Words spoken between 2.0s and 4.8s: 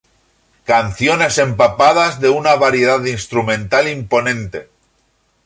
de una variedad instrumental imponente.